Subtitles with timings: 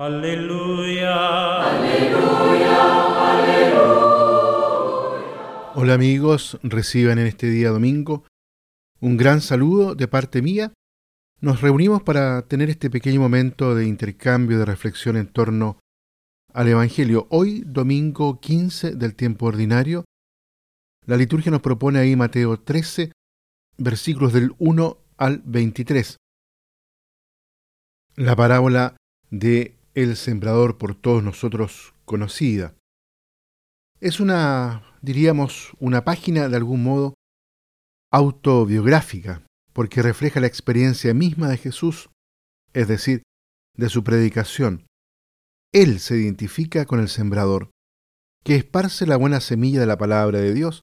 [0.00, 1.12] Aleluya.
[1.60, 2.76] Aleluya.
[3.32, 3.82] Aleluya.
[5.74, 8.24] Hola amigos, reciban en este día domingo
[9.00, 10.72] un gran saludo de parte mía.
[11.42, 15.78] Nos reunimos para tener este pequeño momento de intercambio, de reflexión en torno
[16.54, 17.26] al Evangelio.
[17.28, 20.06] Hoy, domingo 15 del tiempo ordinario,
[21.04, 23.12] la liturgia nos propone ahí Mateo 13,
[23.76, 26.16] versículos del 1 al 23.
[28.16, 28.96] La parábola
[29.28, 32.74] de el sembrador por todos nosotros conocida.
[34.00, 37.14] Es una, diríamos, una página de algún modo
[38.12, 42.10] autobiográfica, porque refleja la experiencia misma de Jesús,
[42.72, 43.22] es decir,
[43.76, 44.86] de su predicación.
[45.72, 47.70] Él se identifica con el sembrador,
[48.42, 50.80] que esparce la buena semilla de la palabra de Dios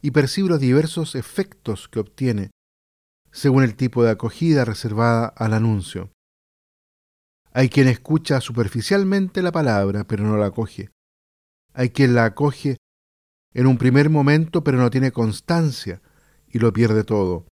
[0.00, 2.50] y percibe los diversos efectos que obtiene,
[3.32, 6.10] según el tipo de acogida reservada al anuncio.
[7.56, 10.90] Hay quien escucha superficialmente la palabra, pero no la acoge.
[11.72, 12.76] Hay quien la acoge
[13.54, 16.02] en un primer momento, pero no tiene constancia
[16.48, 17.48] y lo pierde todo.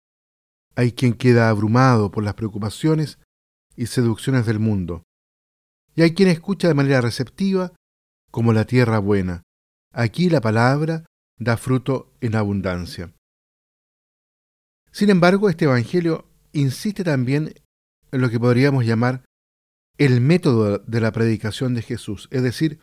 [0.75, 3.19] Hay quien queda abrumado por las preocupaciones
[3.75, 5.03] y seducciones del mundo.
[5.93, 7.71] Y hay quien escucha de manera receptiva
[8.31, 9.43] como la tierra buena.
[9.93, 11.05] Aquí la palabra
[11.37, 13.13] da fruto en abundancia.
[14.91, 17.53] Sin embargo, este Evangelio insiste también
[18.11, 19.25] en lo que podríamos llamar
[20.01, 22.81] el método de la predicación de Jesús, es decir,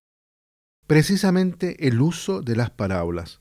[0.87, 3.41] precisamente el uso de las parábolas.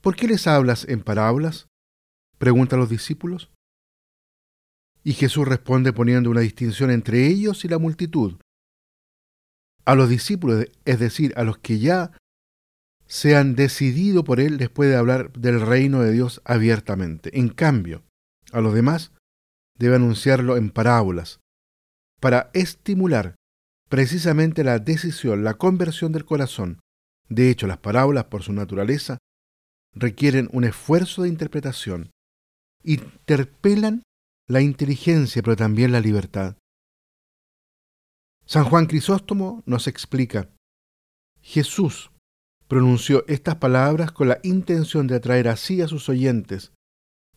[0.00, 1.68] ¿Por qué les hablas en parábolas?
[2.38, 3.52] preguntan los discípulos.
[5.04, 8.40] Y Jesús responde poniendo una distinción entre ellos y la multitud.
[9.84, 12.18] A los discípulos, es decir, a los que ya
[13.06, 17.38] se han decidido por Él después de hablar del reino de Dios abiertamente.
[17.38, 18.02] En cambio,
[18.50, 19.12] a los demás
[19.78, 21.38] debe anunciarlo en parábolas,
[22.20, 23.34] para estimular
[23.88, 26.80] precisamente la decisión, la conversión del corazón.
[27.28, 29.18] De hecho, las parábolas, por su naturaleza,
[29.94, 32.10] requieren un esfuerzo de interpretación,
[32.82, 34.02] interpelan
[34.48, 36.56] la inteligencia, pero también la libertad.
[38.44, 40.50] San Juan Crisóstomo nos explica,
[41.40, 42.12] Jesús
[42.68, 46.72] pronunció estas palabras con la intención de atraer así a sus oyentes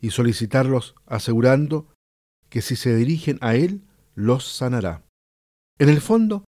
[0.01, 1.91] y solicitarlos asegurando
[2.49, 3.87] que si se dirigen a Él,
[4.19, 5.05] los sanará.
[5.79, 6.43] En el fondo,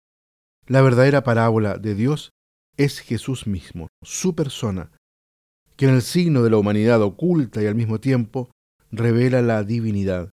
[0.67, 2.31] la verdadera parábola de Dios
[2.79, 4.91] es Jesús mismo, su persona,
[5.77, 8.51] que en el signo de la humanidad oculta y al mismo tiempo
[8.91, 10.31] revela la divinidad.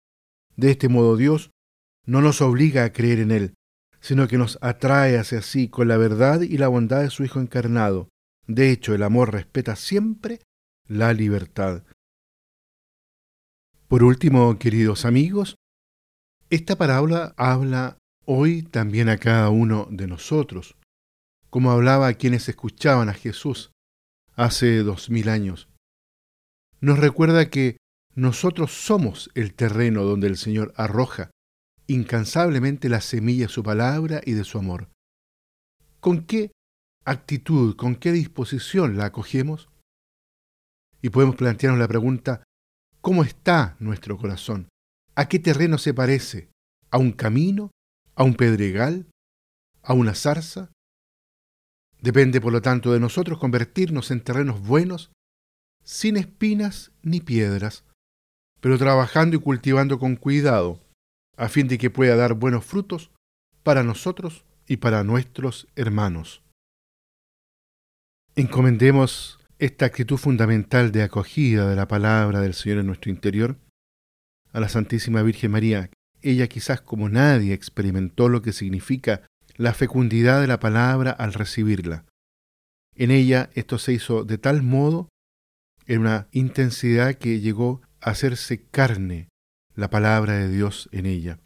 [0.58, 1.52] De este modo Dios
[2.06, 3.54] no nos obliga a creer en Él,
[4.02, 7.40] sino que nos atrae hacia sí con la verdad y la bondad de su Hijo
[7.40, 8.10] encarnado.
[8.46, 10.42] De hecho, el amor respeta siempre
[10.88, 11.84] la libertad.
[13.88, 15.56] Por último, queridos amigos,
[16.52, 20.76] esta parábola habla hoy también a cada uno de nosotros,
[21.50, 23.72] como hablaba a quienes escuchaban a Jesús
[24.36, 25.70] hace dos mil años.
[26.82, 27.78] Nos recuerda que
[28.16, 31.32] nosotros somos el terreno donde el Señor arroja
[31.88, 34.90] incansablemente la semilla de su palabra y de su amor.
[36.02, 36.52] ¿Con qué
[37.06, 39.70] actitud, con qué disposición la acogemos?
[41.02, 42.44] Y podemos plantearnos la pregunta,
[43.00, 44.68] ¿cómo está nuestro corazón?
[45.22, 46.50] ¿A qué terreno se parece?
[46.90, 47.70] ¿A un camino?
[48.16, 49.06] ¿A un pedregal?
[49.84, 50.72] ¿A una zarza?
[52.02, 55.12] Depende, por lo tanto, de nosotros convertirnos en terrenos buenos,
[55.84, 57.84] sin espinas ni piedras,
[58.62, 60.82] pero trabajando y cultivando con cuidado,
[61.38, 63.12] a fin de que pueda dar buenos frutos
[63.62, 66.42] para nosotros y para nuestros hermanos.
[68.36, 73.60] Encomendemos esta actitud fundamental de acogida de la palabra del Señor en nuestro interior
[74.52, 75.90] a la Santísima Virgen María.
[76.22, 79.22] Ella quizás como nadie experimentó lo que significa
[79.56, 82.06] la fecundidad de la palabra al recibirla.
[82.96, 85.10] En ella esto se hizo de tal modo,
[85.88, 89.30] en una intensidad que llegó a hacerse carne
[89.76, 91.40] la palabra de Dios en ella.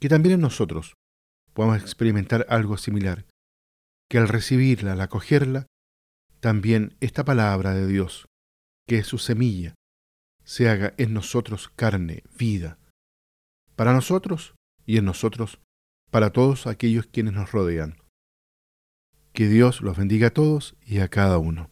[0.00, 0.94] Que también en nosotros
[1.52, 3.26] podamos experimentar algo similar,
[4.08, 5.66] que al recibirla, al acogerla,
[6.40, 8.28] también esta palabra de Dios,
[8.86, 9.74] que es su semilla,
[10.48, 12.78] se haga en nosotros carne, vida,
[13.76, 14.54] para nosotros
[14.86, 15.60] y en nosotros,
[16.10, 17.98] para todos aquellos quienes nos rodean.
[19.34, 21.68] Que Dios los bendiga a todos y a cada uno.